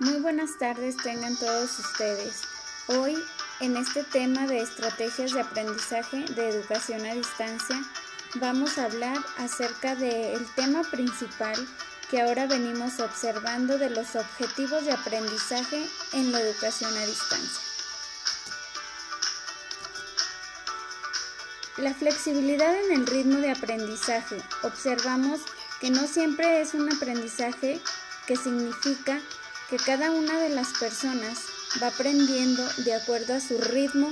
Muy 0.00 0.20
buenas 0.20 0.58
tardes 0.58 0.96
tengan 0.96 1.36
todos 1.36 1.76
ustedes. 1.80 2.42
Hoy 2.86 3.18
en 3.58 3.76
este 3.76 4.04
tema 4.04 4.46
de 4.46 4.60
estrategias 4.60 5.32
de 5.32 5.40
aprendizaje 5.40 6.18
de 6.18 6.50
educación 6.50 7.04
a 7.04 7.14
distancia 7.14 7.82
vamos 8.36 8.78
a 8.78 8.84
hablar 8.84 9.16
acerca 9.38 9.96
del 9.96 10.46
tema 10.54 10.82
principal 10.84 11.56
que 12.12 12.20
ahora 12.20 12.46
venimos 12.46 13.00
observando 13.00 13.76
de 13.76 13.90
los 13.90 14.14
objetivos 14.14 14.84
de 14.84 14.92
aprendizaje 14.92 15.84
en 16.12 16.30
la 16.30 16.42
educación 16.42 16.96
a 16.96 17.04
distancia. 17.04 17.64
La 21.78 21.92
flexibilidad 21.92 22.72
en 22.84 23.00
el 23.00 23.06
ritmo 23.06 23.40
de 23.40 23.50
aprendizaje. 23.50 24.36
Observamos 24.62 25.40
que 25.80 25.90
no 25.90 26.06
siempre 26.06 26.60
es 26.60 26.74
un 26.74 26.88
aprendizaje 26.88 27.80
que 28.28 28.36
significa 28.36 29.20
que 29.68 29.76
cada 29.76 30.10
una 30.10 30.38
de 30.38 30.48
las 30.48 30.72
personas 30.78 31.44
va 31.82 31.88
aprendiendo 31.88 32.66
de 32.78 32.94
acuerdo 32.94 33.34
a 33.34 33.40
su 33.40 33.58
ritmo 33.58 34.10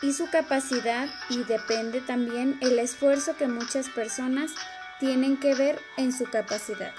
y 0.00 0.12
su 0.12 0.30
capacidad 0.30 1.08
y 1.28 1.42
depende 1.42 2.00
también 2.00 2.58
el 2.62 2.78
esfuerzo 2.78 3.36
que 3.36 3.48
muchas 3.48 3.88
personas 3.88 4.52
tienen 5.00 5.38
que 5.38 5.54
ver 5.54 5.80
en 5.96 6.12
su 6.12 6.24
capacidad. 6.24 6.94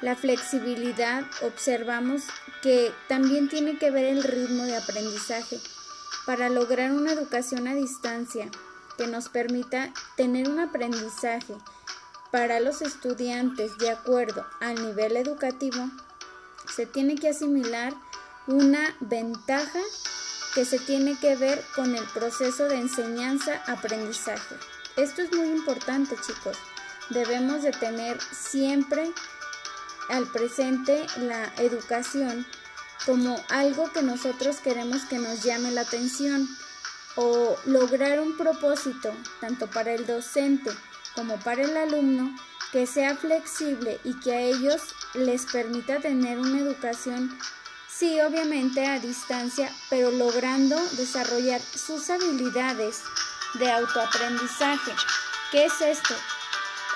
La 0.00 0.16
flexibilidad 0.16 1.24
observamos 1.42 2.24
que 2.60 2.92
también 3.08 3.48
tiene 3.48 3.78
que 3.78 3.92
ver 3.92 4.04
el 4.06 4.24
ritmo 4.24 4.64
de 4.64 4.76
aprendizaje 4.76 5.60
para 6.26 6.48
lograr 6.48 6.90
una 6.90 7.12
educación 7.12 7.68
a 7.68 7.74
distancia 7.74 8.48
que 8.98 9.06
nos 9.06 9.28
permita 9.28 9.92
tener 10.16 10.48
un 10.48 10.58
aprendizaje 10.58 11.54
para 12.32 12.58
los 12.58 12.82
estudiantes 12.82 13.78
de 13.78 13.90
acuerdo 13.90 14.44
al 14.60 14.74
nivel 14.82 15.16
educativo 15.16 15.88
se 16.74 16.86
tiene 16.86 17.16
que 17.16 17.30
asimilar 17.30 17.94
una 18.46 18.94
ventaja 19.00 19.80
que 20.54 20.64
se 20.64 20.78
tiene 20.78 21.18
que 21.18 21.36
ver 21.36 21.62
con 21.74 21.94
el 21.94 22.04
proceso 22.08 22.68
de 22.68 22.76
enseñanza-aprendizaje. 22.76 24.56
Esto 24.96 25.22
es 25.22 25.32
muy 25.32 25.48
importante, 25.48 26.16
chicos. 26.26 26.56
Debemos 27.10 27.62
de 27.62 27.72
tener 27.72 28.18
siempre 28.20 29.10
al 30.08 30.26
presente 30.26 31.06
la 31.18 31.52
educación 31.56 32.46
como 33.06 33.42
algo 33.48 33.90
que 33.92 34.02
nosotros 34.02 34.58
queremos 34.58 35.02
que 35.02 35.18
nos 35.18 35.42
llame 35.42 35.70
la 35.70 35.82
atención 35.82 36.48
o 37.16 37.56
lograr 37.66 38.20
un 38.20 38.36
propósito 38.36 39.12
tanto 39.40 39.68
para 39.68 39.92
el 39.92 40.06
docente 40.06 40.70
como 41.14 41.38
para 41.40 41.62
el 41.62 41.76
alumno 41.76 42.34
que 42.72 42.86
sea 42.86 43.14
flexible 43.16 44.00
y 44.02 44.18
que 44.20 44.32
a 44.32 44.40
ellos 44.40 44.80
les 45.12 45.44
permita 45.44 46.00
tener 46.00 46.38
una 46.38 46.58
educación, 46.58 47.38
sí, 47.86 48.18
obviamente 48.20 48.86
a 48.86 48.98
distancia, 48.98 49.70
pero 49.90 50.10
logrando 50.10 50.76
desarrollar 50.92 51.60
sus 51.60 52.08
habilidades 52.08 53.02
de 53.54 53.70
autoaprendizaje. 53.70 54.92
¿Qué 55.50 55.66
es 55.66 55.80
esto? 55.82 56.14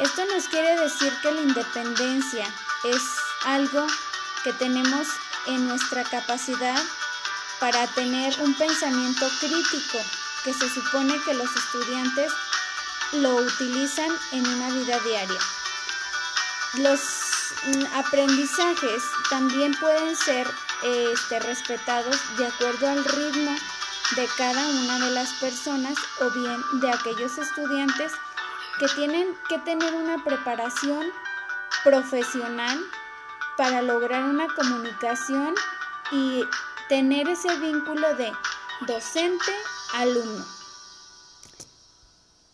Esto 0.00 0.24
nos 0.34 0.48
quiere 0.48 0.80
decir 0.80 1.12
que 1.20 1.32
la 1.32 1.42
independencia 1.42 2.46
es 2.84 3.02
algo 3.44 3.86
que 4.44 4.54
tenemos 4.54 5.06
en 5.46 5.68
nuestra 5.68 6.04
capacidad 6.04 6.82
para 7.60 7.86
tener 7.88 8.34
un 8.40 8.54
pensamiento 8.54 9.28
crítico 9.40 9.98
que 10.42 10.54
se 10.54 10.68
supone 10.70 11.20
que 11.24 11.34
los 11.34 11.54
estudiantes 11.54 12.32
lo 13.12 13.36
utilizan 13.36 14.10
en 14.32 14.46
una 14.46 14.70
vida 14.70 14.98
diaria. 15.00 15.40
Los 16.74 17.00
mm, 17.64 17.94
aprendizajes 17.94 19.02
también 19.30 19.74
pueden 19.80 20.14
ser 20.16 20.46
este, 20.82 21.38
respetados 21.40 22.16
de 22.36 22.46
acuerdo 22.46 22.88
al 22.88 23.04
ritmo 23.04 23.56
de 24.14 24.28
cada 24.36 24.68
una 24.68 24.98
de 24.98 25.10
las 25.12 25.32
personas 25.34 25.96
o 26.20 26.30
bien 26.30 26.80
de 26.80 26.90
aquellos 26.90 27.38
estudiantes 27.38 28.12
que 28.78 28.86
tienen 28.94 29.26
que 29.48 29.58
tener 29.60 29.94
una 29.94 30.22
preparación 30.22 31.06
profesional 31.82 32.78
para 33.56 33.80
lograr 33.82 34.24
una 34.24 34.46
comunicación 34.54 35.54
y 36.12 36.44
tener 36.88 37.28
ese 37.28 37.56
vínculo 37.58 38.14
de 38.16 38.30
docente-alumno. 38.86 40.44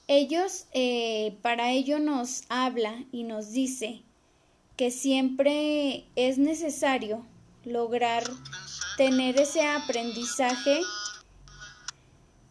Ellos, 0.06 0.66
eh, 0.72 1.38
para 1.42 1.70
ello 1.70 1.98
nos 1.98 2.42
habla 2.48 2.94
y 3.10 3.24
nos 3.24 3.50
dice 3.50 4.04
que 4.76 4.90
siempre 4.90 6.06
es 6.16 6.38
necesario 6.38 7.24
lograr 7.64 8.24
tener 8.96 9.38
ese 9.40 9.66
aprendizaje, 9.66 10.80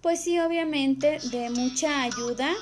pues 0.02 0.24
sí, 0.24 0.40
obviamente 0.40 1.20
de 1.32 1.50
mucha 1.50 2.04
ayuda 2.04 2.54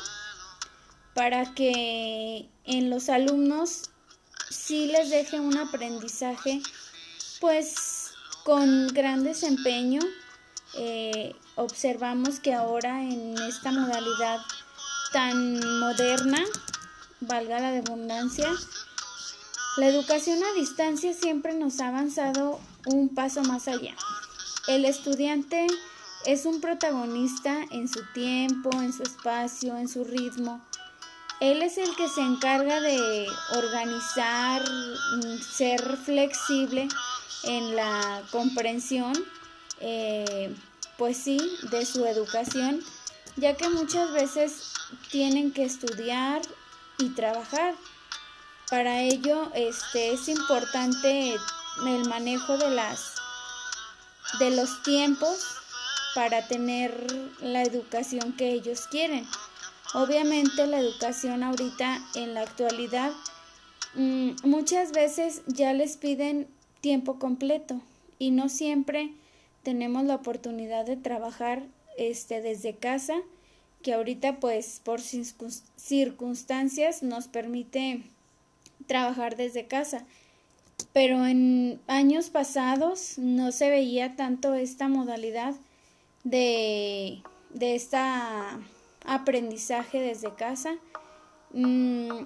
para 1.14 1.54
que 1.54 2.50
en 2.66 2.90
los 2.90 3.10
alumnos 3.10 3.90
sí 4.50 4.88
les 4.88 5.10
deje 5.10 5.40
un 5.40 5.58
aprendizaje, 5.58 6.62
pues 7.40 8.12
con 8.44 8.88
gran 8.88 9.24
desempeño. 9.24 10.02
Eh, 10.78 11.36
observamos 11.56 12.40
que 12.40 12.54
ahora 12.54 13.02
en 13.04 13.38
esta 13.38 13.72
modalidad 13.72 14.40
tan 15.12 15.60
moderna, 15.80 16.44
valga 17.22 17.60
la 17.60 17.72
redundancia, 17.72 18.48
la 19.78 19.88
educación 19.88 20.44
a 20.44 20.54
distancia 20.54 21.14
siempre 21.14 21.54
nos 21.54 21.80
ha 21.80 21.90
avanzado 21.90 22.60
un 22.86 23.10
paso 23.10 23.44
más 23.44 23.68
allá. 23.68 23.96
El 24.68 24.86
estudiante 24.86 25.68
es 26.26 26.46
un 26.46 26.60
protagonista 26.60 27.66
en 27.72 27.88
su 27.88 28.02
tiempo, 28.14 28.70
en 28.74 28.92
su 28.92 29.04
espacio, 29.04 29.78
en 29.78 29.88
su 29.88 30.04
ritmo. 30.04 30.62
Él 31.40 31.62
es 31.62 31.78
el 31.78 31.96
que 31.96 32.10
se 32.10 32.22
encarga 32.22 32.82
de 32.82 33.28
organizar, 33.56 34.62
mm, 34.62 35.38
ser 35.40 35.98
flexible 35.98 36.90
en 37.44 37.76
la 37.76 38.22
comprensión, 38.32 39.14
eh, 39.80 40.54
pues 40.98 41.16
sí, 41.16 41.40
de 41.72 41.86
su 41.86 42.06
educación, 42.06 42.84
ya 43.38 43.56
que 43.56 43.70
muchas 43.70 44.12
veces 44.12 44.74
tienen 45.12 45.52
que 45.54 45.64
estudiar 45.64 46.42
y 46.98 47.10
trabajar. 47.10 47.76
Para 48.70 49.02
ello 49.02 49.52
este, 49.56 50.14
es 50.14 50.30
importante 50.30 51.36
el 51.88 52.08
manejo 52.08 52.58
de, 52.58 52.70
las, 52.70 53.16
de 54.38 54.52
los 54.52 54.84
tiempos 54.84 55.44
para 56.14 56.48
tener 56.48 56.94
la 57.42 57.64
educación 57.64 58.34
que 58.34 58.52
ellos 58.52 58.86
quieren. 58.88 59.26
Obviamente 59.96 60.68
la 60.68 60.80
educación 60.80 61.42
ahorita 61.42 62.00
en 62.14 62.36
la 62.36 62.42
actualidad 62.42 63.12
mm, 63.96 64.34
muchas 64.44 64.92
veces 64.92 65.42
ya 65.48 65.74
les 65.74 65.98
piden 65.98 66.48
tiempo 66.80 67.18
completo 67.18 67.82
y 68.20 68.30
no 68.30 68.50
siempre 68.50 69.12
tenemos 69.64 70.04
la 70.04 70.14
oportunidad 70.16 70.86
de 70.86 70.96
trabajar 70.96 71.64
este, 71.98 72.42
desde 72.42 72.76
casa 72.76 73.16
que 73.82 73.94
ahorita 73.94 74.40
pues 74.40 74.80
por 74.84 75.02
circunstancias 75.02 77.02
nos 77.02 77.28
permite 77.28 78.04
trabajar 78.88 79.36
desde 79.36 79.68
casa. 79.68 80.06
Pero 80.94 81.26
en 81.26 81.82
años 81.88 82.30
pasados 82.30 83.18
no 83.18 83.52
se 83.52 83.70
veía 83.70 84.16
tanto 84.16 84.54
esta 84.54 84.88
modalidad 84.88 85.56
de, 86.24 87.22
de 87.50 87.76
esta 87.76 88.60
aprendizaje 89.06 90.00
desde 90.00 90.34
casa. 90.34 90.76
Mm, 91.52 92.26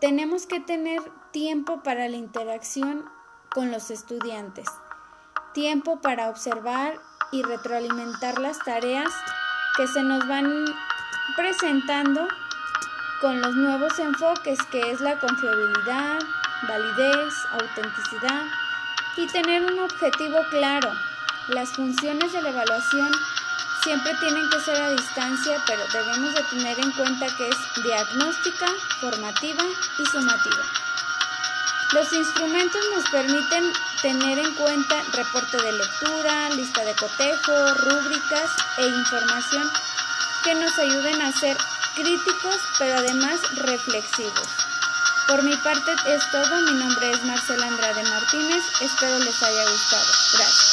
tenemos 0.00 0.46
que 0.46 0.60
tener 0.60 1.00
tiempo 1.32 1.82
para 1.82 2.08
la 2.08 2.16
interacción 2.16 3.04
con 3.50 3.70
los 3.70 3.90
estudiantes, 3.90 4.66
tiempo 5.54 6.00
para 6.00 6.28
observar 6.28 6.98
y 7.32 7.42
retroalimentar 7.42 8.38
las 8.38 8.58
tareas 8.58 9.10
que 9.76 9.86
se 9.86 10.02
nos 10.02 10.26
van 10.28 10.64
presentando 11.36 12.28
con 13.22 13.40
los 13.40 13.54
nuevos 13.54 13.96
enfoques 14.00 14.58
que 14.72 14.90
es 14.90 15.00
la 15.00 15.16
confiabilidad, 15.16 16.18
validez, 16.66 17.32
autenticidad 17.52 18.42
y 19.16 19.28
tener 19.28 19.64
un 19.64 19.78
objetivo 19.78 20.38
claro. 20.50 20.90
Las 21.46 21.68
funciones 21.70 22.32
de 22.32 22.42
la 22.42 22.48
evaluación 22.48 23.12
siempre 23.84 24.12
tienen 24.18 24.50
que 24.50 24.58
ser 24.58 24.82
a 24.82 24.90
distancia, 24.90 25.56
pero 25.68 25.82
debemos 25.92 26.34
de 26.34 26.42
tener 26.50 26.80
en 26.80 26.90
cuenta 26.90 27.26
que 27.36 27.48
es 27.48 27.84
diagnóstica, 27.84 28.66
formativa 29.00 29.64
y 30.00 30.06
sumativa. 30.06 30.64
Los 31.92 32.12
instrumentos 32.12 32.80
nos 32.92 33.08
permiten 33.08 33.72
tener 34.02 34.38
en 34.40 34.52
cuenta 34.54 35.00
reporte 35.12 35.62
de 35.62 35.72
lectura, 35.72 36.50
lista 36.56 36.84
de 36.84 36.94
cotejo, 36.96 37.74
rúbricas 37.84 38.50
e 38.78 38.86
información 38.88 39.70
que 40.42 40.54
nos 40.56 40.76
ayuden 40.76 41.22
a 41.22 41.30
ser 41.30 41.56
críticos 41.94 42.56
pero 42.78 42.98
además 42.98 43.40
reflexivos. 43.56 44.48
Por 45.28 45.42
mi 45.42 45.56
parte 45.56 45.92
es 46.06 46.30
todo, 46.30 46.60
mi 46.62 46.72
nombre 46.72 47.10
es 47.10 47.24
Marcela 47.24 47.66
Andrade 47.66 48.02
Martínez. 48.04 48.64
Espero 48.80 49.18
les 49.20 49.42
haya 49.42 49.70
gustado. 49.70 50.12
Gracias. 50.34 50.71